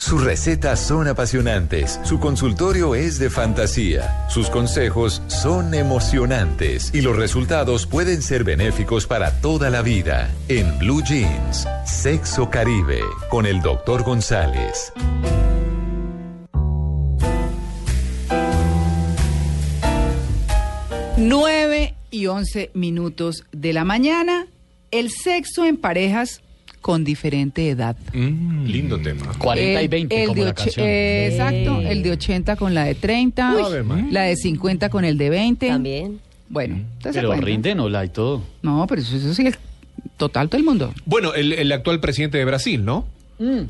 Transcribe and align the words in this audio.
Sus 0.00 0.22
recetas 0.22 0.78
son 0.78 1.08
apasionantes, 1.08 1.98
su 2.04 2.20
consultorio 2.20 2.94
es 2.94 3.18
de 3.18 3.30
fantasía, 3.30 4.28
sus 4.30 4.48
consejos 4.48 5.22
son 5.26 5.74
emocionantes 5.74 6.92
y 6.94 7.00
los 7.00 7.16
resultados 7.16 7.84
pueden 7.84 8.22
ser 8.22 8.44
benéficos 8.44 9.08
para 9.08 9.40
toda 9.40 9.70
la 9.70 9.82
vida. 9.82 10.30
En 10.46 10.78
Blue 10.78 11.02
Jeans, 11.02 11.66
Sexo 11.84 12.48
Caribe, 12.48 13.00
con 13.28 13.44
el 13.44 13.60
Dr. 13.60 14.04
González. 14.04 14.92
Nueve 21.16 21.96
y 22.12 22.26
once 22.28 22.70
minutos 22.72 23.44
de 23.50 23.72
la 23.72 23.82
mañana, 23.82 24.46
el 24.92 25.10
sexo 25.10 25.64
en 25.64 25.76
parejas 25.76 26.40
con 26.80 27.04
diferente 27.04 27.68
edad. 27.68 27.96
Lindo 28.12 28.98
tema. 28.98 29.26
40 29.38 29.80
y 29.80 29.84
El- 29.84 29.88
20 29.88 30.22
el 30.22 30.28
como 30.28 30.40
de 30.40 30.46
la 30.48 30.54
canción. 30.54 30.86
eh, 30.86 31.26
exacto, 31.28 31.80
el 31.80 32.02
de 32.02 32.10
80 32.12 32.56
con 32.56 32.74
la 32.74 32.84
de 32.84 32.94
30, 32.94 33.50
Ave 33.50 33.82
María. 33.82 34.06
la 34.10 34.22
de 34.22 34.36
50 34.36 34.88
con 34.90 35.04
el 35.04 35.18
de 35.18 35.30
20. 35.30 35.68
También. 35.68 36.20
Bueno, 36.48 36.76
¿usted 36.98 37.12
se 37.12 37.20
Pero 37.20 37.32
rinden 37.34 37.80
ola 37.80 38.04
y 38.04 38.08
todo. 38.08 38.42
No, 38.62 38.86
pero 38.88 39.02
eso, 39.02 39.16
eso 39.16 39.34
sí 39.34 39.46
es 39.46 39.58
total 40.16 40.48
todo 40.48 40.58
el 40.58 40.64
mundo. 40.64 40.94
Bueno, 41.04 41.34
el, 41.34 41.52
el 41.52 41.70
actual 41.72 42.00
presidente 42.00 42.38
de 42.38 42.44
Brasil, 42.44 42.84
¿no? 42.84 43.06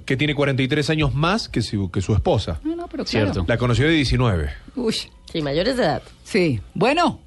Que 0.06 0.16
tiene 0.16 0.34
43 0.34 0.88
años 0.88 1.14
más 1.14 1.46
que 1.50 1.60
su, 1.60 1.90
que 1.90 2.00
su 2.00 2.14
esposa. 2.14 2.58
No, 2.64 2.74
no, 2.74 2.86
pero 2.88 3.04
claro. 3.04 3.32
Cierto. 3.32 3.44
La 3.46 3.58
conoció 3.58 3.86
de 3.86 3.92
19. 3.92 4.48
Uy, 4.76 4.94
Sí, 5.30 5.42
mayores 5.42 5.76
de 5.76 5.82
edad. 5.82 6.02
sí. 6.24 6.60
Bueno, 6.72 7.20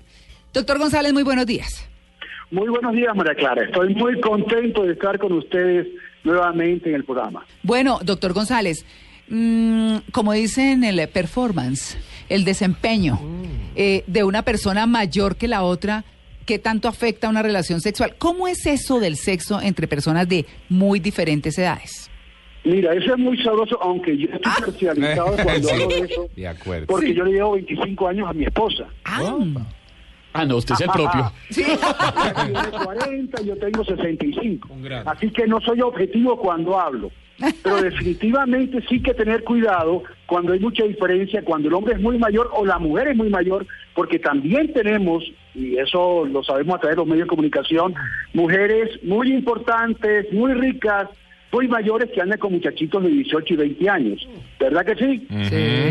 doctor 0.52 0.80
González, 0.80 1.14
muy 1.14 1.22
buenos 1.22 1.46
días. 1.46 1.86
Muy 2.52 2.68
buenos 2.68 2.94
días, 2.94 3.16
María 3.16 3.34
Clara. 3.34 3.64
Estoy 3.64 3.96
muy 3.96 4.20
contento 4.20 4.84
de 4.84 4.94
estar 4.94 5.18
con 5.18 5.32
ustedes 5.32 5.88
nuevamente 6.26 6.90
en 6.90 6.96
el 6.96 7.06
programa. 7.06 7.46
Bueno, 7.64 8.00
doctor 8.04 8.34
González, 8.34 8.86
mm, 9.30 9.98
como 10.12 10.34
dicen 10.34 10.84
el 10.84 11.08
performance, 11.08 11.98
el 12.28 12.44
desempeño 12.44 13.20
eh, 13.76 14.04
de 14.06 14.24
una 14.26 14.44
persona 14.44 14.86
mayor 14.86 15.38
que 15.38 15.48
la 15.48 15.64
otra, 15.64 16.04
¿qué 16.46 16.60
tanto 16.60 16.90
afecta 16.90 17.28
a 17.28 17.30
una 17.30 17.42
relación 17.42 17.80
sexual? 17.80 18.16
¿Cómo 18.18 18.50
es 18.50 18.66
eso 18.66 19.00
del 19.00 19.16
sexo 19.16 19.62
entre 19.62 19.88
personas 19.88 20.28
de 20.28 20.46
muy 20.68 21.00
diferentes 21.00 21.58
edades? 21.58 22.10
Mira, 22.66 22.94
eso 22.94 23.14
es 23.14 23.18
muy 23.18 23.42
sabroso, 23.42 23.82
aunque 23.82 24.16
yo 24.18 24.26
estoy 24.26 24.52
parcializado 24.60 25.36
cuando 25.42 25.68
Sí, 25.70 25.74
hablo 25.74 25.88
de 25.88 26.00
eso, 26.00 26.30
de 26.36 26.48
acuerdo. 26.48 26.86
porque 26.88 27.14
yo 27.14 27.24
le 27.24 27.32
llevo 27.32 27.54
25 27.54 28.08
años 28.08 28.30
a 28.30 28.34
mi 28.34 28.44
esposa. 28.44 28.88
Ah, 29.06 29.38
Ah, 30.34 30.46
no, 30.46 30.58
usted 30.58 30.76
es 30.76 30.82
el 30.82 30.90
propio. 30.90 31.32
sí. 31.50 31.64
Ella 31.64 32.64
tiene 32.64 32.86
40, 32.86 33.42
yo 33.42 33.58
tengo 33.58 33.84
65. 33.84 34.70
Un 34.72 34.84
grande. 34.84 35.10
Así 35.12 35.30
que 35.30 35.48
no 35.48 35.60
soy 35.62 35.82
objetivo 35.82 36.38
cuando 36.38 36.80
hablo. 36.80 37.12
Pero 37.64 37.82
definitivamente 37.82 38.84
sí 38.88 39.02
que 39.02 39.14
tener 39.14 39.44
cuidado 39.44 40.04
cuando 40.26 40.54
hay 40.54 40.60
mucha 40.60 40.84
diferencia, 40.84 41.44
cuando 41.44 41.68
el 41.68 41.74
hombre 41.74 41.96
es 41.96 42.02
muy 42.02 42.18
mayor 42.18 42.50
o 42.54 42.66
la 42.66 42.80
mujer 42.80 43.10
es 43.10 43.18
muy 43.18 43.30
mayor, 43.30 43.66
porque 43.96 44.20
también 44.20 44.72
tenemos, 44.74 45.24
y 45.54 45.78
eso 45.78 46.26
lo 46.26 46.44
sabemos 46.44 46.76
a 46.76 46.80
través 46.80 46.96
de 46.96 47.02
los 47.02 47.08
medios 47.08 47.26
de 47.26 47.30
comunicación, 47.30 47.94
mujeres 48.34 49.04
muy 49.04 49.34
importantes, 49.34 50.32
muy 50.32 50.54
ricas, 50.54 51.10
muy 51.52 51.68
mayores 51.68 52.10
que 52.12 52.22
andan 52.22 52.40
con 52.40 52.54
muchachitos 52.54 53.04
de 53.04 53.10
18 53.10 53.54
y 53.54 53.58
20 53.58 53.90
años. 53.90 54.30
¿Verdad 54.60 54.86
que 54.86 54.96
sí? 54.96 55.28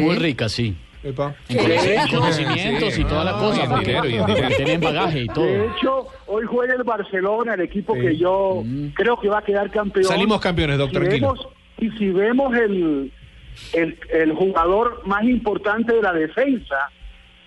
Muy 0.01 0.17
rica, 0.17 0.49
sí. 0.49 0.75
Epa. 1.03 1.35
En 1.49 1.57
conoci- 1.59 2.03
en 2.03 2.09
conocimientos 2.19 2.99
y 2.99 3.05
toda 3.05 3.25
la 3.25 3.33
No, 3.33 3.39
cosa. 3.39 3.69
porque 3.71 3.87
dinero, 3.87 4.09
y 4.09 4.15
en 4.17 4.27
dinero. 4.27 4.49
Tienen 4.57 4.81
bagaje 4.81 5.19
y 5.21 5.27
De 5.29 5.35
todo. 5.35 5.47
hecho, 5.49 6.07
hoy 6.27 6.45
juega 6.47 6.75
el 6.75 6.83
Barcelona, 6.83 7.55
el 7.55 7.61
equipo 7.63 7.95
que 7.95 8.17
yo 8.17 8.63
creo 8.95 9.19
que 9.19 9.29
va 9.29 9.39
a 9.39 9.43
quedar 9.43 9.71
campeón. 9.71 10.05
Salimos 10.05 10.41
campeones, 10.41 10.77
Doc, 10.79 10.91
Si 10.91 10.99
vemos- 10.99 11.49
y 11.79 11.91
si 11.93 12.09
vemos 12.11 12.55
el, 12.55 13.11
el, 13.73 13.99
el 14.13 14.33
jugador 14.35 15.03
más 15.07 15.25
importante 15.25 15.95
de 15.95 16.03
la 16.03 16.13
defensa, 16.13 16.77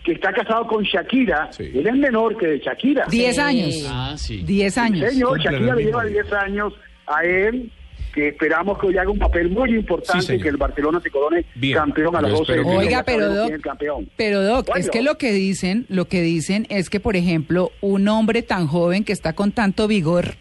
que 0.03 0.13
está 0.13 0.33
casado 0.33 0.67
con 0.67 0.83
Shakira, 0.83 1.49
Sí. 1.53 1.71
él 1.75 1.87
es 1.87 1.93
menor 1.95 2.35
que 2.37 2.57
Shakira. 2.59 3.05
Diez 3.09 3.35
Sí. 3.35 3.41
años. 3.41 3.87
Ah, 3.89 4.13
sí. 4.17 4.43
Diez 4.43 4.77
años. 4.77 5.09
Señor, 5.11 5.39
Shakira 5.39 5.75
le 5.75 5.83
lleva 5.85 6.03
día. 6.03 6.23
10 6.23 6.33
años 6.33 6.73
a 7.07 7.23
él, 7.23 7.71
que 8.13 8.27
esperamos 8.29 8.77
que 8.79 8.87
hoy 8.87 8.97
haga 8.97 9.09
un 9.09 9.19
papel 9.19 9.49
muy 9.49 9.69
Sí, 9.71 9.75
importante, 9.75 10.25
señor. 10.25 10.43
que 10.43 10.49
el 10.49 10.57
Barcelona 10.57 10.99
se 11.01 11.09
corone 11.09 11.45
Bien. 11.55 11.73
campeón 11.75 12.15
a 12.15 12.21
las 12.21 12.31
Yo 12.31 12.37
12 12.37 12.51
espero 12.53 12.69
que 12.69 12.77
Oiga, 12.77 13.03
pero 13.03 13.27
Doc, 13.27 13.35
quién 13.45 13.47
es 13.47 13.51
el 13.55 13.61
campeón. 13.61 14.09
pero 14.15 14.41
Doc, 14.43 14.69
es 14.77 14.89
que 14.89 15.01
lo 15.01 15.17
que 15.17 15.31
dicen, 15.33 15.85
lo 15.89 16.07
que 16.07 16.21
dicen 16.21 16.67
es 16.69 16.89
que, 16.89 16.99
por 16.99 17.15
ejemplo, 17.15 17.71
un 17.81 18.07
hombre 18.07 18.41
tan 18.43 18.67
joven 18.67 19.03
que 19.03 19.13
está 19.13 19.33
con 19.33 19.51
tanto 19.51 19.87
vigor 19.87 20.35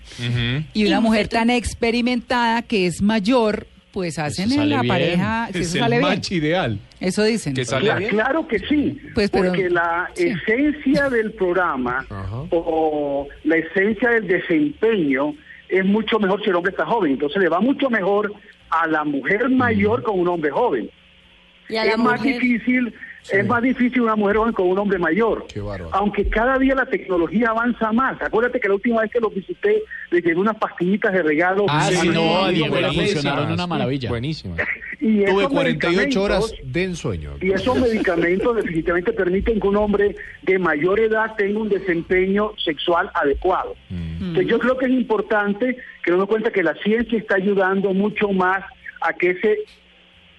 y 0.74 0.86
una 0.86 1.00
mujer 1.00 1.28
tan 1.28 1.50
experimentada 1.50 2.62
que 2.62 2.86
es 2.86 3.02
mayor, 3.02 3.66
pues 3.92 4.18
hacen 4.18 4.50
en 4.52 4.70
la 4.70 4.80
bien. 4.82 4.88
pareja, 4.88 5.48
si 5.52 5.58
Es 5.58 5.66
eso 5.66 5.76
el 5.76 5.80
sale 5.82 5.98
bien. 5.98 6.08
match 6.08 6.32
ideal. 6.32 6.78
Eso 7.00 7.24
dicen. 7.24 7.52
Que 7.54 7.64
sale 7.64 7.94
bien. 7.96 8.10
Claro 8.10 8.46
que 8.48 8.58
sí, 8.60 8.98
Pues, 9.14 9.28
pero- 9.30 9.48
porque 9.48 9.68
la 9.68 10.08
sí. 10.14 10.28
esencia 10.28 11.10
del 11.10 11.32
programa 11.32 12.06
o 12.50 13.28
la 13.44 13.56
esencia 13.56 14.08
del 14.10 14.28
desempeño 14.28 15.34
es 15.72 15.86
mucho 15.86 16.18
mejor 16.18 16.42
si 16.42 16.50
el 16.50 16.56
hombre 16.56 16.70
está 16.70 16.84
joven. 16.84 17.12
Entonces 17.12 17.42
le 17.42 17.48
va 17.48 17.60
mucho 17.60 17.88
mejor 17.88 18.32
a 18.68 18.86
la 18.86 19.04
mujer 19.04 19.48
mayor 19.48 20.02
con 20.02 20.20
un 20.20 20.28
hombre 20.28 20.50
joven. 20.50 20.90
Y 21.68 21.76
a 21.76 21.84
la 21.86 21.92
es 21.92 21.98
más 21.98 22.20
mujer. 22.20 22.92
Es 23.30 23.46
más 23.46 23.62
difícil 23.62 24.02
una 24.02 24.16
mujer 24.16 24.36
joven 24.36 24.52
con 24.52 24.68
un 24.68 24.78
hombre 24.78 24.98
mayor. 24.98 25.46
Qué. 25.46 25.62
Aunque 25.92 26.28
cada 26.28 26.58
día 26.58 26.74
la 26.74 26.86
tecnología 26.86 27.50
avanza 27.50 27.92
más. 27.92 28.20
Acuérdate 28.20 28.58
que 28.58 28.68
la 28.68 28.74
última 28.74 29.02
vez 29.02 29.10
que 29.10 29.20
los 29.20 29.32
visité 29.34 29.82
les 30.10 30.24
llevé 30.24 30.40
unas 30.40 30.56
pastillitas 30.56 31.12
de 31.12 31.22
regalo. 31.22 31.66
Ah, 31.68 31.88
Sí, 31.92 32.08
no, 32.08 32.48
Diego 32.48 32.80
le 32.80 32.92
funcionaron 32.92 33.52
una 33.52 33.66
maravilla. 33.66 34.08
Buenísima. 34.08 34.56
Y 35.00 35.24
Tuve 35.24 35.42
esos 35.42 35.52
48 35.52 36.22
horas 36.22 36.54
de 36.62 36.84
ensueño. 36.84 37.32
Y 37.40 37.52
esos 37.52 37.78
medicamentos 37.78 38.56
definitivamente 38.56 39.12
permiten 39.12 39.60
que 39.60 39.68
un 39.68 39.76
hombre 39.76 40.16
de 40.42 40.58
mayor 40.58 41.00
edad 41.00 41.34
tenga 41.36 41.58
un 41.60 41.68
desempeño 41.68 42.52
sexual 42.64 43.10
adecuado. 43.14 43.74
Entonces, 43.90 44.46
yo 44.46 44.58
creo 44.58 44.78
que 44.78 44.86
es 44.86 44.92
importante 44.92 45.76
que 46.04 46.10
nos 46.12 46.26
cuenta 46.26 46.50
que 46.50 46.62
la 46.62 46.74
ciencia 46.76 47.18
está 47.18 47.36
ayudando 47.36 47.92
mucho 47.92 48.30
más 48.30 48.64
a 49.00 49.12
que 49.12 49.30
ese 49.30 49.58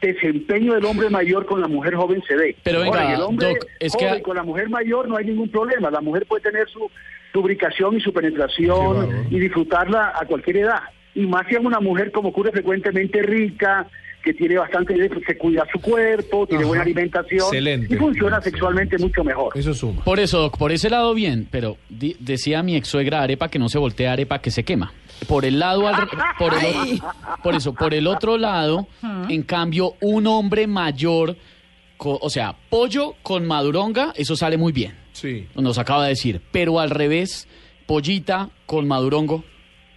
desempeño 0.08 0.74
del 0.74 0.86
hombre 0.86 1.10
mayor 1.10 1.46
con 1.46 1.62
la 1.62 1.68
mujer 1.68 1.96
joven 1.96 2.22
se 2.28 2.36
dé. 2.36 2.56
Pero 2.64 2.80
venga, 2.82 3.00
Ahora, 3.02 3.12
y 3.12 3.14
el 3.16 3.22
hombre 3.22 3.48
Doc, 3.50 3.58
es 3.80 3.96
que- 3.96 4.08
joven 4.08 4.24
con 4.24 4.36
la 4.36 4.44
mujer 4.44 4.70
mayor 4.70 5.08
no 5.08 5.18
hay 5.18 5.26
ningún 5.26 5.50
problema. 5.50 5.90
La 5.92 6.02
mujer 6.02 6.26
puede 6.26 6.44
tener 6.44 6.68
su 6.70 6.90
lubricación 7.34 7.98
y 7.98 8.02
su 8.02 8.14
penetración 8.14 9.28
y 9.30 9.40
disfrutarla 9.40 10.14
a 10.20 10.26
cualquier 10.26 10.58
edad. 10.58 10.82
Y 11.16 11.26
más 11.28 11.46
si 11.48 11.56
es 11.56 11.62
una 11.62 11.80
mujer 11.80 12.12
como 12.12 12.30
ocurre 12.30 12.52
frecuentemente 12.52 13.22
rica, 13.22 13.88
que 14.24 14.34
tiene 14.34 14.58
bastante, 14.58 14.96
se 15.28 15.38
cuida 15.38 15.66
su 15.72 15.80
cuerpo, 15.82 16.48
tiene 16.48 16.64
Ajá. 16.64 16.68
buena 16.70 16.84
alimentación 16.84 17.42
Excelente. 17.42 17.94
y 17.94 17.98
funciona 17.98 18.42
sexualmente 18.42 18.98
mucho 18.98 19.24
mejor. 19.24 19.52
Eso 19.58 19.74
suma. 19.74 20.04
Por 20.04 20.20
eso, 20.20 20.40
Doc, 20.40 20.58
por 20.58 20.72
ese 20.72 20.90
lado 20.90 21.14
bien, 21.14 21.48
pero 21.52 21.78
di- 21.90 22.16
decía 22.20 22.64
mi 22.64 22.76
ex 22.76 22.88
suegra 22.88 23.22
arepa 23.22 23.50
que 23.50 23.60
no 23.60 23.68
se 23.70 23.78
voltea 23.78 24.14
arepa 24.14 24.40
que 24.40 24.50
se 24.50 24.64
quema. 24.64 24.94
Por 25.28 25.44
el 25.46 25.60
lado, 25.60 25.88
al- 25.88 26.08
por, 26.40 26.54
el, 26.54 26.66
o- 27.02 27.42
por 27.44 27.54
eso, 27.56 27.74
por 27.74 27.94
el 27.94 28.08
otro 28.08 28.38
lado, 28.38 28.88
en 29.30 29.44
cambio, 29.44 29.96
un 30.02 30.26
hombre 30.28 30.68
mayor, 30.68 31.36
co- 31.98 32.18
o 32.22 32.30
sea, 32.30 32.56
pollo 32.70 33.16
con 33.24 33.46
maduronga, 33.46 34.14
eso 34.16 34.36
sale 34.36 34.58
muy 34.58 34.72
bien, 34.72 34.94
Sí. 35.12 35.48
nos 35.56 35.78
acaba 35.78 36.04
de 36.04 36.10
decir. 36.10 36.42
Pero 36.52 36.80
al 36.80 36.90
revés, 36.90 37.48
pollita 37.86 38.50
con 38.66 38.88
madurongo. 38.88 39.44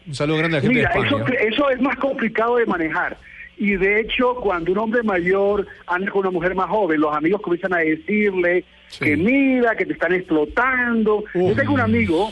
Un 0.06 0.14
saludo 0.14 0.38
grande 0.38 0.56
a 0.56 0.60
la 0.60 0.62
gente 0.62 0.78
Mira, 0.80 0.90
de 0.92 1.06
eso, 1.06 1.18
España. 1.18 1.36
eso 1.48 1.70
es 1.70 1.80
más 1.80 1.96
complicado 1.98 2.56
de 2.56 2.66
manejar. 2.66 3.16
Y 3.58 3.76
de 3.76 4.00
hecho, 4.00 4.34
cuando 4.36 4.72
un 4.72 4.78
hombre 4.78 5.02
mayor 5.02 5.66
anda 5.86 6.10
con 6.10 6.20
una 6.20 6.30
mujer 6.30 6.54
más 6.54 6.68
joven, 6.68 7.00
los 7.00 7.14
amigos 7.14 7.40
comienzan 7.40 7.72
a 7.74 7.78
decirle 7.78 8.64
Sí. 8.88 9.04
que 9.04 9.16
mira, 9.16 9.74
que 9.74 9.84
te 9.86 9.94
están 9.94 10.12
explotando. 10.12 11.24
Yo 11.34 11.54
tengo 11.56 11.72
un 11.74 11.80
amigo 11.80 12.30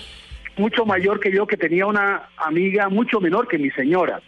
mucho 0.56 0.86
mayor 0.86 1.18
que 1.18 1.32
yo 1.32 1.46
que 1.46 1.56
tenía 1.56 1.86
una 1.86 2.28
amiga 2.36 2.88
mucho 2.88 3.20
menor 3.20 3.48
que 3.48 3.58
mi 3.58 3.70
señora. 3.70 4.20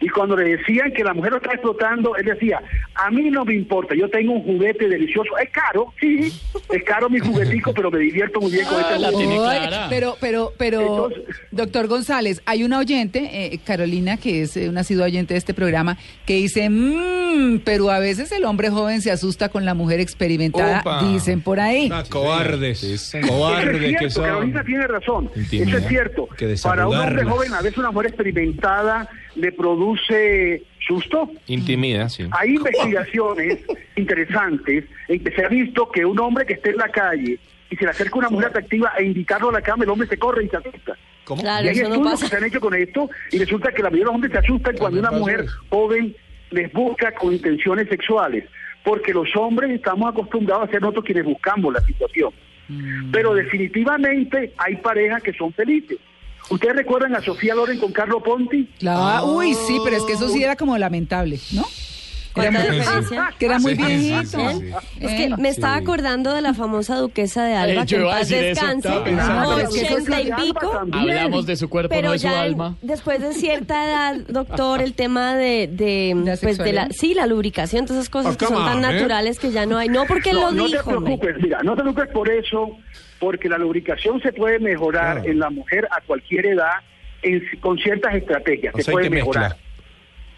Y 0.00 0.08
cuando 0.10 0.36
le 0.36 0.56
decían 0.56 0.92
que 0.92 1.02
la 1.02 1.12
mujer 1.12 1.32
lo 1.32 1.38
está 1.38 1.52
explotando, 1.52 2.14
él 2.16 2.24
decía, 2.26 2.60
a 2.94 3.10
mí 3.10 3.30
no 3.30 3.44
me 3.44 3.54
importa, 3.54 3.94
yo 3.94 4.08
tengo 4.08 4.32
un 4.34 4.42
juguete 4.42 4.88
delicioso. 4.88 5.36
Es 5.42 5.50
caro, 5.50 5.92
sí, 6.00 6.32
es 6.72 6.84
caro 6.84 7.10
mi 7.10 7.18
juguetico, 7.18 7.72
pero 7.74 7.90
me 7.90 7.98
divierto 7.98 8.40
muy 8.40 8.52
bien 8.52 8.64
con 8.66 8.80
este 8.80 8.94
tiene 9.16 9.38
Oiga, 9.38 9.68
clara. 9.68 9.86
pero, 9.90 10.16
pero, 10.20 10.52
pero, 10.56 10.80
Entonces- 11.08 11.36
doctor 11.50 11.86
González, 11.88 12.42
hay 12.46 12.62
una 12.64 12.78
oyente, 12.78 13.28
eh, 13.54 13.58
Carolina, 13.64 14.16
que 14.16 14.42
es 14.42 14.56
eh, 14.56 14.68
una 14.68 14.80
asidua 14.82 15.06
oyente 15.06 15.34
de 15.34 15.38
este 15.38 15.54
programa, 15.54 15.96
que 16.26 16.34
dice, 16.36 16.68
"Mm, 16.70 17.18
Mm, 17.28 17.58
pero 17.64 17.90
a 17.90 17.98
veces 17.98 18.32
el 18.32 18.44
hombre 18.46 18.70
joven 18.70 19.02
se 19.02 19.10
asusta 19.10 19.48
con 19.50 19.64
la 19.66 19.74
mujer 19.74 20.00
experimentada, 20.00 20.80
Opa. 20.80 21.02
dicen 21.04 21.42
por 21.42 21.60
ahí. 21.60 21.88
Ah, 21.92 22.02
cobardes. 22.08 22.82
Es 22.82 23.12
que 23.12 23.22
cierto, 23.22 24.10
son. 24.10 24.24
Carolina 24.24 24.64
tiene 24.64 24.86
razón. 24.86 25.30
Intimidad. 25.36 25.68
Eso 25.68 25.78
es 25.78 25.88
cierto. 25.88 26.28
Que 26.36 26.54
Para 26.62 26.88
un 26.88 26.96
hombre 26.96 27.24
joven, 27.24 27.52
a 27.52 27.60
veces 27.60 27.78
una 27.78 27.90
mujer 27.90 28.06
experimentada 28.08 29.08
le 29.38 29.52
produce 29.52 30.62
susto. 30.86 31.30
Intimida, 31.46 32.08
sí. 32.08 32.26
Hay 32.32 32.54
investigaciones 32.56 33.58
interesantes 33.96 34.84
en 35.08 35.24
que 35.24 35.30
se 35.30 35.44
ha 35.44 35.48
visto 35.48 35.90
que 35.90 36.04
un 36.04 36.18
hombre 36.18 36.44
que 36.46 36.54
esté 36.54 36.70
en 36.70 36.76
la 36.76 36.88
calle 36.88 37.38
y 37.70 37.76
se 37.76 37.84
le 37.84 37.90
acerca 37.90 38.18
una 38.18 38.30
mujer 38.30 38.48
atractiva 38.48 38.92
e 38.98 39.04
invitarlo 39.04 39.50
a 39.50 39.52
la 39.52 39.62
cama, 39.62 39.84
el 39.84 39.90
hombre 39.90 40.08
se 40.08 40.16
corre 40.16 40.44
y 40.44 40.48
se 40.48 40.56
asusta. 40.56 40.96
¿Cómo? 41.24 41.42
Claro, 41.42 41.66
y 41.66 41.68
hay 41.68 41.74
eso 41.74 41.88
no 41.88 41.94
estudios 41.94 42.12
pasa. 42.12 42.24
que 42.24 42.30
se 42.30 42.36
han 42.36 42.44
hecho 42.44 42.60
con 42.60 42.74
esto 42.74 43.10
y 43.30 43.38
resulta 43.38 43.70
que 43.72 43.82
la 43.82 43.90
mayoría 43.90 44.04
de 44.04 44.06
los 44.06 44.14
hombres 44.14 44.32
se 44.32 44.38
asustan 44.38 44.76
cuando 44.78 45.00
una 45.00 45.10
mujer 45.10 45.40
eso. 45.40 45.56
joven 45.68 46.16
les 46.50 46.72
busca 46.72 47.12
con 47.12 47.34
intenciones 47.34 47.88
sexuales, 47.88 48.44
porque 48.82 49.12
los 49.12 49.28
hombres 49.36 49.70
estamos 49.70 50.10
acostumbrados 50.10 50.68
a 50.68 50.70
ser 50.72 50.80
nosotros 50.80 51.04
quienes 51.04 51.24
buscamos 51.24 51.72
la 51.72 51.80
situación. 51.80 52.32
Pero 53.12 53.34
definitivamente 53.34 54.52
hay 54.58 54.76
parejas 54.76 55.22
que 55.22 55.32
son 55.32 55.52
felices. 55.54 55.98
¿Ustedes 56.50 56.76
recuerdan 56.76 57.14
a 57.14 57.22
Sofía 57.22 57.54
Loren 57.54 57.78
con 57.78 57.92
Carlo 57.92 58.22
Ponti? 58.22 58.68
Claro, 58.78 59.26
Uy, 59.26 59.54
sí, 59.54 59.78
pero 59.84 59.96
es 59.96 60.04
que 60.04 60.14
eso 60.14 60.28
sí 60.28 60.42
era 60.42 60.56
como 60.56 60.76
lamentable, 60.78 61.38
¿no? 61.52 61.64
Era 62.36 62.50
¿Cuánta 62.52 62.68
muy- 62.68 62.78
diferencia? 62.78 63.30
que 63.38 63.46
era 63.46 63.58
muy 63.58 63.74
Sí, 63.74 63.82
sí, 63.82 63.86
viejito. 63.86 64.50
sí, 64.50 64.58
sí. 64.60 64.72
Es 65.00 65.10
que 65.12 65.24
Eh, 65.24 65.34
me 65.38 65.48
estaba 65.48 65.76
acordando 65.76 66.32
de 66.34 66.40
la 66.40 66.54
famosa 66.54 66.96
duquesa 66.96 67.44
de 67.44 67.54
Alba, 67.54 67.82
Eh, 67.82 67.86
que 67.86 67.96
en 67.96 68.04
paz 68.04 68.28
descanse, 68.28 68.88
y 68.88 70.32
pico. 70.42 70.80
Hablamos 70.92 71.46
de 71.46 71.56
su 71.56 71.68
cuerpo, 71.68 71.88
Pero 71.90 72.08
no 72.08 72.12
de 72.12 72.18
su 72.18 72.24
ya 72.24 72.32
en- 72.46 72.52
alma. 72.52 72.76
después 72.82 73.20
de 73.20 73.32
cierta 73.34 73.84
edad, 73.86 74.16
doctor, 74.28 74.82
el 74.82 74.94
tema 74.94 75.34
de, 75.34 75.68
de, 75.72 76.14
¿La 76.24 76.36
pues 76.36 76.58
de 76.58 76.72
la, 76.72 76.88
sí, 76.90 77.14
la 77.14 77.26
lubricación, 77.26 77.86
todas 77.86 78.02
esas 78.02 78.10
cosas 78.10 78.34
Oh, 78.34 78.38
que 78.38 78.46
son 78.46 78.64
tan 78.64 78.78
¿eh? 78.78 78.82
naturales 78.92 79.38
que 79.38 79.50
ya 79.50 79.66
no 79.66 79.78
hay. 79.78 79.88
No 79.88 80.04
porque 80.06 80.32
No, 80.32 80.42
lo 80.42 80.50
no 80.52 80.66
te 80.66 80.72
dijo. 80.76 80.90
preocupes, 80.90 81.36
mira, 81.42 81.60
no 81.62 81.74
te 81.76 81.82
preocupes 81.82 82.08
por 82.12 82.30
eso, 82.30 82.70
porque 83.18 83.48
la 83.48 83.58
lubricación 83.58 84.20
se 84.22 84.32
puede 84.32 84.58
mejorar 84.60 85.16
Claro. 85.16 85.30
en 85.30 85.38
la 85.40 85.50
mujer 85.50 85.88
a 85.90 86.00
cualquier 86.02 86.46
edad 86.46 86.70
en- 87.22 87.42
con 87.60 87.76
ciertas 87.78 88.14
estrategias, 88.14 88.74
O 88.74 88.78
se 88.80 88.92
puede 88.92 89.10
mejorar. 89.10 89.44
mezclar. 89.50 89.67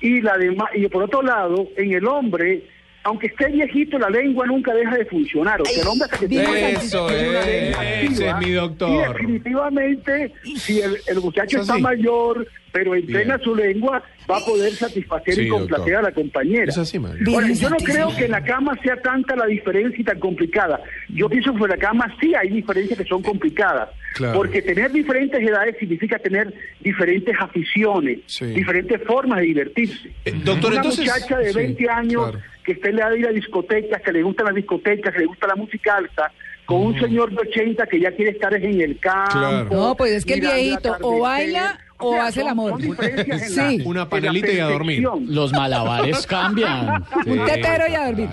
Y 0.01 0.21
la 0.21 0.37
dema- 0.37 0.71
y 0.75 0.87
por 0.89 1.03
otro 1.05 1.23
lado, 1.23 1.69
en 1.77 1.93
el 1.93 2.07
hombre, 2.07 2.63
aunque 3.05 3.29
esté 3.29 3.49
viejito, 3.49 3.99
la 3.99 4.11
lengua 4.11 4.47
nunca 4.47 4.73
deja 4.75 4.97
de 4.97 5.05
funcionar. 5.07 5.61
O 5.61 5.65
sea, 5.65 5.83
el 5.83 5.89
hombre 5.89 6.05
hasta 6.05 6.19
que 6.19 6.29
tiene 6.29 6.71
Eso 6.73 7.07
una 7.07 7.15
es, 7.17 7.47
lengua 7.47 7.85
ese 7.85 8.07
activa. 8.09 8.31
es 8.41 8.47
mi 8.47 8.53
doctor. 8.53 8.91
Y 8.91 9.13
definitivamente, 9.13 10.33
si 10.57 10.81
el, 10.81 10.97
el 11.07 11.21
muchacho 11.21 11.57
Eso 11.59 11.63
está 11.63 11.75
sí. 11.77 11.83
mayor, 11.83 12.47
pero 12.73 12.95
entrena 12.95 13.37
Bien. 13.37 13.45
su 13.45 13.55
lengua, 13.55 14.03
va 14.31 14.39
a 14.39 14.45
poder 14.45 14.73
satisfacer 14.73 15.35
Sí, 15.35 15.41
y 15.43 15.49
complacer 15.49 15.93
doctor. 15.95 15.97
a 15.99 16.03
la 16.03 16.13
compañera. 16.13 16.65
Es 16.65 16.79
así. 16.79 16.97
Ahora, 16.99 17.49
yo 17.53 17.71
no 17.71 17.77
creo 17.79 18.15
que 18.17 18.25
en 18.27 18.31
la 18.31 18.43
cama 18.45 18.79
sea 18.83 18.97
tanta 19.03 19.35
la 19.37 19.47
diferencia 19.47 20.01
y 20.01 20.05
tan 20.05 20.19
complicada. 20.21 20.81
Yo 21.09 21.29
pienso 21.29 21.53
que 21.55 21.65
en 21.65 21.71
la 21.71 21.77
cama 21.77 22.15
sí 22.21 22.33
hay 22.35 22.49
diferencias 22.51 22.99
que 22.99 23.05
son 23.07 23.23
complicadas. 23.23 23.89
Claro. 24.15 24.35
Porque 24.39 24.63
tener 24.63 24.91
diferentes 24.93 25.41
edades 25.41 25.77
significa 25.79 26.19
tener 26.19 26.53
diferentes 26.81 27.35
aficiones, 27.41 28.19
Sí. 28.27 28.47
diferentes 28.47 29.01
formas 29.05 29.41
de 29.41 29.47
divertirse. 29.47 30.11
Eh, 30.25 30.33
doctor, 30.45 30.73
Una 30.73 30.77
entonces- 30.81 31.01
muchacha 31.07 31.39
de 31.39 31.51
sí, 31.53 31.57
20 31.57 31.89
años 31.91 32.31
claro. 32.31 32.45
que 32.65 32.73
esté 32.73 32.91
edad 32.91 33.11
de 33.11 33.19
ir 33.21 33.27
a 33.27 33.31
discotecas, 33.33 34.03
que 34.03 34.13
le 34.13 34.23
gustan 34.23 34.47
las 34.47 34.55
discotecas, 34.55 35.13
que 35.13 35.21
le 35.21 35.27
gusta 35.27 35.47
la 35.47 35.55
música 35.57 35.97
alta, 35.97 36.33
con 36.67 36.83
un 36.87 37.01
señor 37.01 37.31
de 37.31 37.39
80 37.49 37.87
que 37.87 37.99
ya 38.01 38.13
quiere 38.13 38.31
estar 38.33 38.53
en 38.55 38.81
el 38.81 38.99
campo. 38.99 39.33
Claro. 39.33 39.69
No, 39.73 39.97
pues 39.97 40.13
es 40.13 40.25
que 40.25 40.35
el 40.35 40.41
viejito 40.41 40.97
o 41.03 41.21
baila 41.21 41.79
o 42.01 42.13
sea, 42.13 42.27
hace 42.27 42.41
el 42.43 42.49
amor. 42.49 42.81
Sí. 42.81 43.79
la- 43.79 43.85
Una 43.85 44.09
panelita 44.09 44.51
y 44.53 44.59
a 44.59 44.67
dormir. 44.67 45.07
Los 45.27 45.53
malabares 45.53 46.27
cambian. 46.27 47.05
Un 47.27 47.45
tetero 47.45 47.85
y 47.89 47.95
a 47.95 48.07
dormir. 48.07 48.29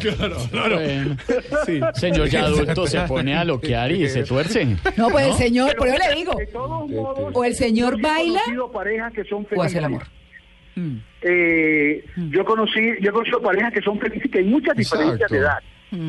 Bueno, 0.52 1.18
Sí. 1.66 1.80
señor 1.96 2.30
ya 2.30 2.46
adulto 2.46 2.88
se 2.88 3.00
pone 3.02 3.36
a 3.36 3.44
loquear 3.44 3.92
y 3.92 4.08
se 4.10 4.24
tuerce. 4.24 4.66
No, 4.96 5.10
pues 5.10 5.28
el 5.28 5.34
señor, 5.34 5.76
por 5.76 5.88
eso 5.88 5.98
le 5.98 6.16
digo. 6.16 6.34
De 6.38 6.48
todos 6.48 6.90
modos, 6.90 7.32
O 7.34 7.44
el 7.44 7.54
señor 7.56 7.98
yo 7.98 8.70
baila 8.70 9.12
que 9.14 9.24
son 9.26 9.48
o 9.56 9.62
hace 9.64 9.78
el 9.80 9.86
amor. 9.86 10.04
Mm. 10.76 10.98
Eh, 11.22 12.06
yo 12.30 12.46
conocí, 12.46 12.80
yo 13.02 13.10
he 13.10 13.14
conocido 13.14 13.42
parejas 13.42 13.74
que 13.74 13.82
son 13.82 14.00
felices, 14.00 14.30
que 14.32 14.40
hay 14.40 14.46
muchas 14.46 14.76
diferencias 14.78 15.32
Exacto. 15.32 15.34
de 15.34 15.40
edad 15.40 15.58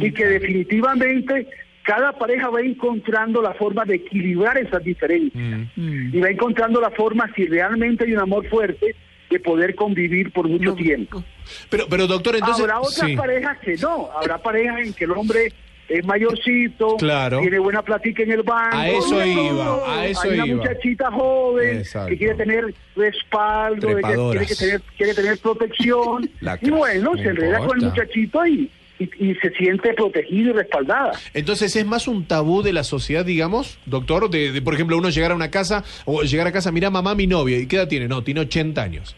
y 0.06 0.12
que 0.12 0.26
definitivamente 0.26 1.46
cada 1.88 2.12
pareja 2.12 2.50
va 2.50 2.60
encontrando 2.60 3.40
la 3.40 3.54
forma 3.54 3.86
de 3.86 3.94
equilibrar 3.94 4.58
esas 4.58 4.84
diferencias 4.84 5.68
Mm. 5.74 6.14
y 6.14 6.20
va 6.20 6.28
encontrando 6.28 6.82
la 6.82 6.90
forma, 6.90 7.30
si 7.34 7.46
realmente 7.46 8.04
hay 8.04 8.12
un 8.12 8.18
amor 8.20 8.46
fuerte, 8.48 8.94
de 9.30 9.40
poder 9.40 9.74
convivir 9.74 10.30
por 10.32 10.46
mucho 10.48 10.74
tiempo. 10.74 11.22
Pero, 11.70 11.86
pero 11.88 12.06
doctor, 12.06 12.34
entonces. 12.36 12.60
Habrá 12.64 12.80
otras 12.80 13.08
sí. 13.10 13.16
parejas 13.16 13.58
que 13.60 13.76
no, 13.76 14.10
habrá 14.18 14.36
parejas 14.38 14.80
en 14.86 14.92
que 14.92 15.04
el 15.04 15.12
hombre 15.12 15.52
es 15.88 16.04
mayorcito, 16.04 16.96
Claro. 16.98 17.40
tiene 17.40 17.58
buena 17.58 17.80
plática 17.82 18.22
en 18.22 18.32
el 18.32 18.42
banco. 18.42 18.76
A 18.76 18.88
eso 18.88 19.24
iba, 19.24 20.00
a 20.00 20.06
eso 20.06 20.20
Hay 20.24 20.30
una 20.40 20.46
iba. 20.46 20.56
muchachita 20.56 21.10
joven 21.10 21.78
Exacto. 21.78 22.08
que 22.10 22.18
quiere 22.18 22.34
tener 22.34 22.74
respaldo, 22.96 23.86
quiere, 23.88 24.46
que 24.46 24.54
tener, 24.54 24.82
quiere 24.98 25.14
tener 25.14 25.38
protección. 25.38 26.28
La 26.40 26.58
y 26.60 26.68
bueno, 26.70 27.12
no 27.12 27.16
se 27.22 27.28
enreda 27.30 27.58
con 27.66 27.78
el 27.80 27.86
muchachito 27.86 28.46
y, 28.46 28.70
y, 28.98 29.04
y 29.30 29.34
se 29.36 29.50
siente 29.50 29.92
protegida 29.94 30.50
y 30.50 30.52
respaldada. 30.52 31.12
Entonces 31.34 31.74
es 31.76 31.86
más 31.86 32.08
un 32.08 32.24
tabú 32.26 32.62
de 32.62 32.72
la 32.72 32.84
sociedad, 32.84 33.24
digamos, 33.24 33.78
doctor, 33.86 34.28
de, 34.30 34.52
de, 34.52 34.62
por 34.62 34.74
ejemplo 34.74 34.96
uno 34.98 35.08
llegar 35.10 35.32
a 35.32 35.34
una 35.34 35.50
casa 35.50 35.84
o 36.04 36.22
llegar 36.22 36.46
a 36.46 36.52
casa, 36.52 36.72
mira 36.72 36.90
mamá 36.90 37.14
mi 37.14 37.26
novia, 37.26 37.58
¿y 37.58 37.66
qué 37.66 37.76
edad 37.76 37.88
tiene? 37.88 38.08
No, 38.08 38.22
tiene 38.24 38.40
80 38.40 38.82
años. 38.82 39.16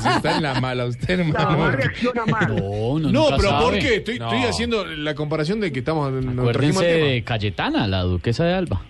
Si 0.00 0.08
está 0.08 0.36
en 0.36 0.42
la 0.42 0.60
mala 0.60 0.84
usted, 0.86 1.18
La 1.18 1.24
mamá 1.24 1.40
hermano. 1.52 1.70
reacciona 1.76 2.26
mal. 2.26 2.56
No, 2.56 2.98
no, 2.98 3.10
No, 3.10 3.26
pero 3.36 3.50
¿por 3.58 3.72
sabe. 3.74 3.78
qué? 3.80 3.94
Estoy, 3.96 4.18
No. 4.18 4.26
estoy 4.32 4.48
haciendo 4.48 4.84
la 4.84 5.14
comparación 5.14 5.60
de 5.60 5.72
que 5.72 5.80
estamos 5.80 6.08
Acuérdense 6.08 6.84
de 6.84 7.22
Cayetana, 7.24 7.86
la 7.88 8.02
duquesa 8.02 8.44
de 8.44 8.54
Alba. 8.54 8.82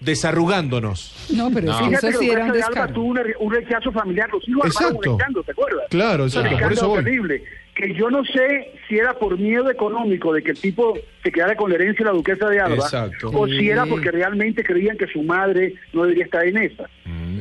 Desarrugándonos. 0.00 1.14
No, 1.34 1.50
pero 1.52 1.72
sí, 1.78 1.84
Fíjate 1.84 2.08
eso 2.08 2.18
que 2.20 2.24
sí 2.26 2.30
era 2.30 2.44
un 2.44 2.50
Alba 2.62 2.86
tuvo 2.88 3.06
una- 3.06 3.22
un 3.40 3.52
rechazo 3.52 3.92
familiar, 3.92 4.28
los 4.32 4.48
hijos 4.48 4.64
armaron 4.66 4.86
un 4.86 4.96
Exacto. 4.96 5.12
escándalo, 5.16 5.44
¿te 5.44 5.52
acuerdas? 5.52 5.84
Claro, 5.90 6.24
exacto, 6.24 6.48
Un 6.54 6.60
por 6.60 6.72
eso 6.72 6.72
escándalo 6.72 6.88
voy. 6.88 7.04
terrible. 7.04 7.42
Que 7.74 7.94
yo 7.94 8.10
no 8.10 8.24
sé 8.24 8.72
si 8.88 8.96
era 8.98 9.14
por 9.14 9.38
miedo 9.38 9.70
económico 9.70 10.32
de 10.32 10.42
que 10.42 10.50
el 10.50 10.60
tipo 10.60 10.98
se 11.22 11.30
quedara 11.30 11.54
con 11.56 11.70
la 11.70 11.76
herencia 11.76 12.04
de 12.04 12.10
la 12.10 12.16
duquesa 12.16 12.48
de 12.48 12.60
Alba, 12.60 12.74
Exacto. 12.76 13.30
o 13.32 13.46
si 13.46 13.68
era 13.70 13.86
porque 13.86 14.10
realmente 14.10 14.64
creían 14.64 14.96
que 14.96 15.06
su 15.06 15.22
madre 15.22 15.74
no 15.92 16.02
debería 16.02 16.24
estar 16.24 16.44
en 16.46 16.56
esa. 16.58 16.88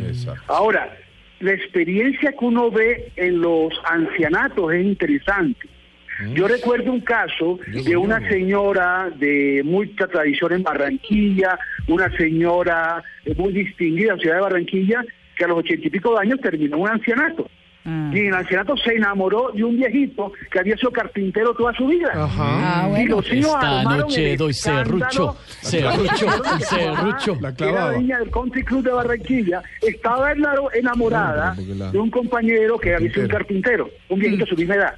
Exacto. 0.07 0.42
Ahora, 0.48 0.95
la 1.39 1.54
experiencia 1.54 2.31
que 2.31 2.45
uno 2.45 2.69
ve 2.71 3.12
en 3.15 3.42
los 3.42 3.74
ancianatos 3.89 4.74
es 4.74 4.86
interesante. 4.86 5.68
Yo 6.33 6.47
recuerdo 6.47 6.92
un 6.92 7.02
caso 7.02 7.59
de 7.68 7.95
una 7.95 8.19
señora 8.28 9.09
de 9.18 9.62
mucha 9.64 10.07
tradición 10.07 10.54
en 10.54 10.64
Barranquilla, 10.64 11.57
una 11.88 12.09
señora 12.18 13.04
muy 13.38 13.54
distinguida 13.54 14.12
en 14.12 14.18
la 14.18 14.21
ciudad 14.21 14.36
de 14.38 14.42
Barranquilla, 14.42 15.06
que 15.36 15.44
a 15.45 15.47
los 15.47 15.59
ochenta 15.59 15.88
y 15.88 15.90
pico 15.92 16.14
de 16.14 16.19
años 16.21 16.40
terminó 16.42 16.78
un 16.80 16.90
ancianato. 16.90 17.50
Ah. 17.90 18.12
Y 18.14 18.19
en 18.19 18.28
el 18.28 18.33
ancianato 18.33 18.76
se 18.76 18.95
enamoró 18.95 19.52
de 19.54 19.64
un 19.64 19.78
viejito 19.78 20.33
que 20.52 20.59
había 20.59 20.76
sido 20.76 20.92
carpintero 20.92 21.54
toda 21.54 21.71
su 21.74 21.88
vida. 21.88 22.09
Ajá. 22.14 22.83
Ah, 22.83 22.88
Y 22.88 22.92
bueno. 22.92 23.16
los 23.18 23.31
hijos 23.33 23.54
Esta 23.54 23.83
noche 23.83 24.36
doy 24.36 24.54
serrucho, 24.54 25.38
serrucho, 25.62 26.26
serrucho. 26.59 27.38
La 27.40 27.54
que 27.56 27.64
era 27.64 27.71
clavaba. 27.74 27.97
niña 27.97 28.19
del 28.19 28.30
Country 28.31 28.64
Club 28.64 28.83
de 28.83 28.92
Barranquilla, 28.92 29.62
estaba 29.81 30.33
enamorada 30.74 31.56
la- 31.78 31.92
de 31.92 31.97
un 31.97 32.09
compañero 32.09 32.78
que 32.78 32.94
había 32.95 33.09
sido 33.09 33.21
un 33.24 33.30
Carpintero. 33.30 33.86
carpintero, 33.86 33.90
un 34.09 34.19
viejito 34.19 34.44
de 34.45 34.50
su 34.50 34.56
misma 34.57 34.76
edad. 34.76 34.95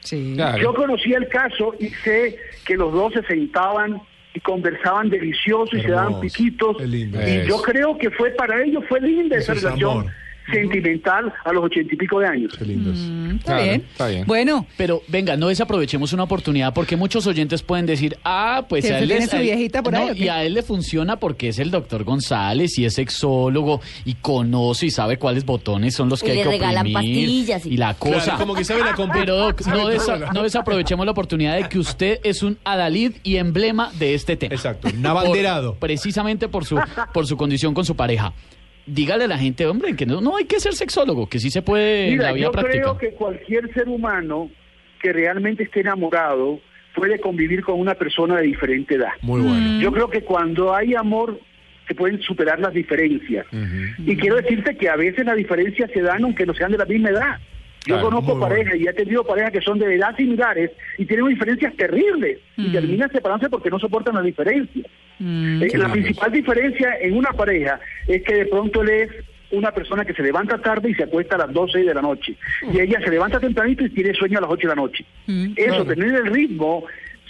Sí. 0.00 0.32
Claro. 0.34 0.58
Yo 0.58 0.74
conocí 0.74 1.12
el 1.12 1.28
caso 1.28 1.74
y 1.78 1.88
sé 2.04 2.38
que 2.64 2.76
los 2.76 2.92
dos 2.92 3.12
se 3.12 3.22
sentaban 3.22 4.00
y 4.34 4.40
conversaban 4.40 5.10
delicioso 5.10 5.76
y 5.76 5.82
se 5.82 5.88
daban 5.88 6.20
piquitos. 6.20 6.76
Y 6.82 7.46
yo 7.46 7.60
creo 7.62 7.98
que 7.98 8.10
fue 8.10 8.30
para 8.30 8.62
ellos, 8.62 8.84
fue 8.88 9.00
linda 9.00 9.36
esa 9.36 9.52
es 9.52 9.62
relación 9.62 9.90
amor. 9.90 10.12
Sentimental 10.50 11.32
a 11.44 11.52
los 11.52 11.64
ochenta 11.64 11.94
y 11.94 11.96
pico 11.96 12.20
de 12.20 12.26
años. 12.26 12.54
Qué 12.58 12.64
lindos. 12.64 12.96
Mm, 12.98 13.30
Está 13.36 13.44
Claro, 13.44 13.62
bien. 13.64 13.84
está 13.90 14.06
bien. 14.08 14.24
Bueno, 14.26 14.66
Pero 14.76 15.02
venga, 15.08 15.36
no 15.36 15.48
desaprovechemos 15.48 16.12
una 16.12 16.24
oportunidad 16.24 16.72
porque 16.74 16.96
muchos 16.96 17.26
oyentes 17.26 17.62
pueden 17.62 17.86
decir, 17.86 18.16
ah, 18.24 18.64
pues 18.68 18.84
a 18.90 18.98
él, 18.98 19.06
tiene 19.06 19.20
les- 19.22 19.30
su 19.30 19.36
a 19.36 19.40
él- 19.40 19.46
viejita 19.46 19.82
por 19.82 19.94
ahí, 19.94 20.06
no, 20.08 20.14
y 20.14 20.28
a 20.28 20.44
él 20.44 20.54
le 20.54 20.62
funciona 20.62 21.16
porque 21.16 21.48
es 21.48 21.58
el 21.58 21.70
doctor 21.70 22.04
González 22.04 22.78
y 22.78 22.84
es 22.84 22.94
sexólogo 22.94 23.80
y 24.04 24.14
conoce 24.14 24.86
y 24.86 24.90
sabe 24.90 25.16
cuáles 25.18 25.44
botones 25.44 25.94
son 25.94 26.08
los 26.08 26.22
Y 26.22 26.26
que 26.26 26.32
hay 26.32 26.38
le 26.38 26.42
que 26.44 26.48
regalan 26.50 26.78
oprimir 26.86 26.94
pastillas 27.26 27.66
y- 27.66 27.74
y 27.74 27.76
la 27.76 27.94
cosa. 27.94 28.22
Claro, 28.24 28.38
como 28.38 28.54
que 28.54 28.64
sabe 28.64 28.80
la 28.80 28.94
Pero 29.12 29.36
Doc, 29.36 29.60
sabe 29.62 29.76
no, 29.76 29.82
todo 29.84 29.92
desa- 29.92 30.18
la- 30.18 30.32
no 30.32 30.42
desaprovechemos 30.42 31.04
la 31.06 31.12
oportunidad 31.12 31.56
de 31.56 31.68
que 31.68 31.78
usted 31.78 32.20
es 32.24 32.42
un 32.42 32.58
adalid 32.64 33.12
y 33.22 33.36
emblema 33.36 33.90
de 33.98 34.14
este 34.14 34.36
tema. 34.36 34.54
Exacto, 34.54 34.88
un 34.92 35.04
abanderado. 35.06 35.70
Por- 35.72 35.80
precisamente 35.80 36.48
por 36.48 36.64
su, 36.64 36.78
por 37.12 37.26
su 37.26 37.36
condición 37.36 37.74
con 37.74 37.84
su 37.84 37.94
pareja. 37.96 38.32
Dígale 38.92 39.24
a 39.24 39.28
la 39.28 39.38
gente, 39.38 39.66
hombre, 39.66 39.94
que 39.94 40.06
no, 40.06 40.20
no 40.20 40.36
hay 40.36 40.44
que 40.44 40.60
ser 40.60 40.74
sexólogo, 40.74 41.28
que 41.28 41.38
sí 41.38 41.50
se 41.50 41.62
puede 41.62 42.06
en 42.06 42.12
Mira, 42.14 42.24
la 42.24 42.32
vida 42.32 42.46
yo 42.46 42.52
práctica. 42.52 42.82
creo 42.82 42.98
que 42.98 43.10
cualquier 43.12 43.72
ser 43.72 43.88
humano 43.88 44.50
que 45.00 45.12
realmente 45.12 45.62
esté 45.62 45.80
enamorado 45.80 46.60
puede 46.94 47.20
convivir 47.20 47.62
con 47.62 47.78
una 47.78 47.94
persona 47.94 48.36
de 48.36 48.42
diferente 48.42 48.96
edad. 48.96 49.12
Muy 49.22 49.40
bueno. 49.40 49.80
Yo 49.80 49.92
creo 49.92 50.10
que 50.10 50.22
cuando 50.22 50.74
hay 50.74 50.94
amor 50.94 51.40
se 51.86 51.94
pueden 51.94 52.20
superar 52.20 52.60
las 52.60 52.72
diferencias. 52.72 53.46
Y 53.98 54.16
quiero 54.16 54.36
decirte 54.36 54.76
que 54.76 54.88
a 54.88 54.96
veces 54.96 55.24
las 55.24 55.36
diferencias 55.36 55.90
se 55.92 56.00
dan 56.02 56.24
aunque 56.24 56.46
no 56.46 56.54
sean 56.54 56.72
de 56.72 56.78
la 56.78 56.84
misma 56.84 57.10
edad. 57.10 57.38
Yo 57.86 57.94
Claro, 57.94 58.02
conozco 58.10 58.36
bueno. 58.36 58.48
parejas 58.48 58.74
y 58.78 58.86
he 58.86 58.92
tenido 58.92 59.24
parejas 59.24 59.52
que 59.52 59.60
son 59.62 59.78
de 59.78 59.94
edad 59.94 60.14
similares 60.16 60.70
y 60.98 61.06
tienen 61.06 61.26
diferencias 61.28 61.74
terribles 61.76 62.38
y 62.56 62.68
Mm. 62.68 62.72
terminan 62.72 63.10
separándose 63.10 63.48
porque 63.50 63.70
no 63.70 63.78
soportan 63.78 64.14
las 64.16 64.24
diferencias. 64.24 64.86
Mm, 65.18 65.62
Eh, 65.62 65.78
la 65.78 65.90
principal 65.90 66.30
diferencia 66.32 66.94
en 67.00 67.16
una 67.16 67.30
pareja 67.32 67.80
es 68.06 68.22
que 68.22 68.34
de 68.34 68.46
pronto 68.46 68.82
él 68.82 68.90
es 68.90 69.10
una 69.52 69.72
persona 69.72 70.04
que 70.04 70.12
se 70.14 70.22
levanta 70.22 70.58
tarde 70.58 70.90
y 70.90 70.94
se 70.94 71.04
acuesta 71.04 71.34
a 71.36 71.38
las 71.38 71.52
12 71.52 71.78
de 71.80 71.94
la 71.94 72.02
noche. 72.02 72.36
Y 72.72 72.78
ella 72.80 73.00
se 73.02 73.10
levanta 73.10 73.40
tempranito 73.40 73.84
y 73.84 73.90
tiene 73.90 74.12
sueño 74.14 74.38
a 74.38 74.42
las 74.42 74.50
8 74.50 74.68
de 74.68 74.74
la 74.74 74.80
noche. 74.82 75.04
Mm, 75.26 75.52
Eso, 75.56 75.84
tener 75.86 76.14
el 76.14 76.26
ritmo 76.26 76.84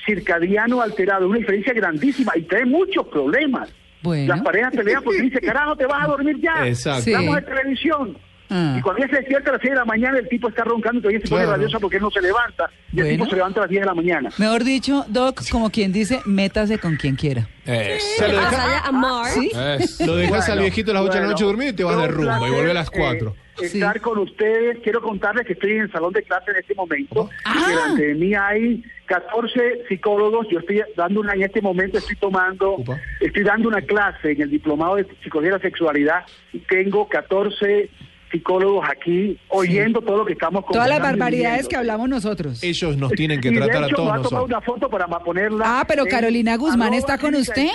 circadiano 0.04 0.80
alterado 0.80 1.24
es 1.24 1.30
una 1.30 1.38
diferencia 1.38 1.72
grandísima 1.72 2.32
y 2.36 2.42
trae 2.42 2.64
muchos 2.64 3.06
problemas. 3.08 3.72
Bueno. 4.02 4.28
Las 4.34 4.42
parejas 4.42 4.74
pelean 4.74 5.02
porque 5.02 5.22
dice, 5.22 5.40
carajo, 5.40 5.76
te 5.76 5.86
vas 5.86 6.04
a 6.04 6.06
dormir 6.08 6.36
ya. 6.40 6.66
Exacto. 6.66 7.02
Sí. 7.02 7.10
Estamos 7.12 7.38
en 7.38 7.44
televisión. 7.44 8.18
Ah. 8.50 8.74
Y 8.78 8.82
cuando 8.82 9.02
ella 9.02 9.10
se 9.12 9.20
despierta 9.20 9.50
a 9.50 9.52
las 9.54 9.62
6 9.62 9.70
de 9.72 9.78
la 9.78 9.84
mañana, 9.84 10.18
el 10.18 10.28
tipo 10.28 10.48
está 10.48 10.64
roncando 10.64 10.98
y 10.98 11.02
todavía 11.02 11.20
se 11.20 11.28
pone 11.28 11.42
Claro. 11.42 11.52
rabiosa 11.56 11.78
porque 11.78 11.96
él 11.96 12.02
no 12.02 12.10
se 12.10 12.20
levanta. 12.20 12.70
Y 12.92 12.98
el 12.98 13.04
Bueno. 13.04 13.10
tipo 13.18 13.30
se 13.30 13.36
levanta 13.36 13.60
a 13.60 13.62
las 13.62 13.70
10 13.70 13.80
de 13.82 13.86
la 13.86 13.94
mañana. 13.94 14.30
Mejor 14.38 14.64
dicho, 14.64 15.04
Doc, 15.08 15.40
como 15.50 15.70
quien 15.70 15.92
dice, 15.92 16.20
métase 16.26 16.78
con 16.78 16.96
quien 16.96 17.16
quiera. 17.16 17.48
Se 17.64 18.28
lo 18.28 18.36
Vas 18.36 18.50
deja- 18.50 18.64
allá 18.64 18.80
a 18.86 18.92
Mars. 18.92 19.32
¿Sí? 19.34 19.50
Es- 19.78 20.00
Lo 20.06 20.16
dejas 20.16 20.48
al 20.48 20.56
Bueno, 20.56 20.62
viejito 20.62 20.90
a 20.90 20.94
las 20.94 21.02
8 21.04 21.12
de 21.12 21.14
la 21.20 21.20
bueno, 21.26 21.32
noche 21.32 21.44
dormido 21.44 21.70
y 21.70 21.74
te 21.74 21.84
vas 21.84 21.96
de 21.96 22.08
rumba 22.08 22.22
y 22.36 22.38
placer, 22.38 22.54
vuelve 22.54 22.70
a 22.70 22.74
las 22.74 22.88
eh, 22.88 22.92
4. 22.96 23.36
estar 23.62 23.94
Sí. 23.94 24.00
con 24.00 24.18
ustedes. 24.18 24.78
Quiero 24.82 25.00
contarles 25.02 25.46
que 25.46 25.52
estoy 25.52 25.72
en 25.72 25.82
el 25.82 25.92
salón 25.92 26.12
de 26.14 26.22
clase 26.22 26.50
en 26.50 26.56
este 26.56 26.74
momento. 26.74 27.28
Ah. 27.44 27.54
Y 27.56 27.70
delante 27.70 28.06
de 28.08 28.14
mí 28.14 28.34
hay 28.34 28.82
14 29.06 29.82
psicólogos. 29.88 30.46
Yo 30.50 30.60
estoy 30.60 30.82
dando 30.96 31.20
una, 31.20 31.34
en 31.34 31.42
este 31.42 31.60
momento 31.60 31.98
estoy 31.98 32.16
tomando, 32.16 32.76
Upa. 32.78 32.98
estoy 33.20 33.42
dando 33.44 33.68
una 33.68 33.82
clase 33.82 34.32
en 34.32 34.40
el 34.42 34.50
diplomado 34.50 34.96
de 34.96 35.06
psicología 35.22 35.52
de 35.52 35.58
la 35.58 35.62
sexualidad 35.62 36.24
y 36.52 36.58
tengo 36.60 37.06
14 37.08 37.90
psicólogos 38.30 38.86
aquí 38.88 39.38
oyendo 39.48 40.00
todo 40.00 40.18
lo 40.18 40.24
que 40.26 40.34
estamos 40.34 40.64
Todas 40.66 40.88
las 40.88 41.00
barbaridades 41.00 41.42
viviendo. 41.62 41.68
que 41.68 41.76
hablamos 41.76 42.08
nosotros. 42.08 42.62
Ellos 42.62 42.96
nos 42.96 43.12
tienen 43.12 43.40
que 43.40 43.48
Y 43.48 43.52
de 43.54 43.58
tratar 43.60 43.82
a 43.82 43.86
hecho, 43.86 43.96
todos 43.96 44.06
me 44.12 44.12
a 44.18 44.22
tomar 44.22 44.32
nosotros. 44.42 44.48
una 44.48 44.60
foto 44.60 44.88
para 44.90 45.06
ponerla. 45.20 45.64
Ah, 45.66 45.84
pero 45.86 46.04
Carolina 46.06 46.56
Guzmán 46.56 46.94
está 46.94 47.18
con 47.18 47.34
usted. 47.34 47.68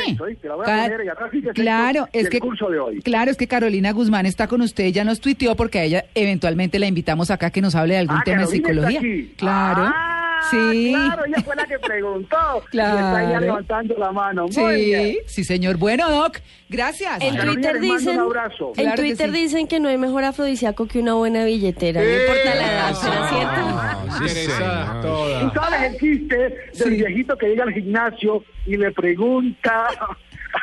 Claro, 1.53 2.07
es 2.13 2.29
que 2.29 2.39
curso 2.39 2.69
de 2.69 2.79
hoy. 2.79 3.01
claro, 3.01 3.31
es 3.31 3.37
que 3.37 3.47
Carolina 3.47 3.91
Guzmán 3.91 4.25
está 4.25 4.47
con 4.47 4.61
usted, 4.61 4.87
ya 4.89 5.03
nos 5.03 5.19
tuiteó 5.19 5.55
porque 5.55 5.79
a 5.79 5.83
ella 5.83 6.05
eventualmente 6.15 6.79
la 6.79 6.87
invitamos 6.87 7.31
acá 7.31 7.49
que 7.51 7.61
nos 7.61 7.75
hable 7.75 7.93
de 7.95 7.99
algún 7.99 8.17
Ah, 8.17 8.21
tema 8.25 8.45
de 8.45 8.61
Carolina 8.61 8.89
psicología. 8.89 8.99
aquí. 8.99 9.33
Claro. 9.37 9.81
Ah, 9.93 10.14
sí. 10.51 10.91
Claro, 10.93 11.25
ella 11.25 11.41
fue 11.43 11.55
la 11.55 11.65
que 11.65 11.79
preguntó. 11.79 12.37
Claro. 12.71 12.95
Y 12.95 12.99
está 12.99 13.31
ya 13.31 13.39
levantando 13.39 13.95
la 13.97 14.11
mano. 14.11 14.43
Muy 14.43 14.51
Sí, 14.53 14.85
bien. 14.85 15.15
sí, 15.27 15.43
señor. 15.43 15.77
Bueno, 15.77 16.09
Doc, 16.09 16.37
gracias. 16.69 17.21
En 17.21 17.35
Carolina, 17.35 17.53
Twitter 17.71 17.79
dicen, 17.81 18.15
un 18.15 18.25
abrazo. 18.25 18.67
en 18.77 18.83
Claro 18.83 18.95
que 18.95 19.01
Twitter 19.01 19.31
sí. 19.31 19.35
dicen 19.41 19.67
que 19.67 19.79
no 19.79 19.89
hay 19.89 19.97
mejor 19.97 20.23
afrodisíaco 20.23 20.87
que 20.87 20.99
una 20.99 21.13
buena 21.13 21.43
billetera. 21.45 22.01
No 22.01 22.09
importa 22.09 22.55
la 22.55 22.71
edad, 22.73 22.93
¿será 22.93 23.29
cierto? 23.29 23.61
Ah, 23.77 24.05
sí, 24.09 24.23
Interesadas 24.23 24.87
señor. 24.87 25.01
¿Tú 25.01 25.07
todas. 25.07 25.53
sabes 25.53 25.91
el 25.91 25.97
chiste 25.99 26.35
del 26.37 26.53
Sí. 26.73 26.89
viejito 26.89 27.37
que 27.37 27.47
llega 27.47 27.63
al 27.63 27.73
gimnasio 27.73 28.43
y 28.65 28.77
le 28.77 28.91
pregunta 28.91 29.87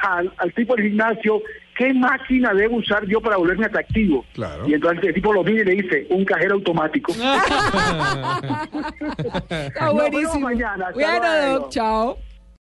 al, 0.02 0.32
al 0.38 0.52
tipo 0.54 0.74
del 0.76 0.86
gimnasio 0.88 1.40
qué 1.76 1.92
máquina 1.94 2.52
debo 2.54 2.76
usar 2.76 3.06
yo 3.06 3.20
para 3.20 3.36
volverme 3.36 3.66
atractivo? 3.66 4.24
Claro. 4.34 4.68
Y 4.68 4.74
entonces 4.74 5.04
el 5.04 5.14
tipo 5.14 5.32
lo 5.32 5.42
mira 5.42 5.62
y 5.62 5.64
le 5.64 5.82
dice, 5.82 6.06
un 6.10 6.24
cajero 6.24 6.54
automático. 6.54 7.12
Está 7.12 7.46
Nos 9.86 9.94
vemos 9.94 10.10
buenísimo. 10.10 10.40
mañana. 10.40 10.90
Bueno. 10.94 11.58
Doc, 11.60 11.70
chao. 11.70 12.18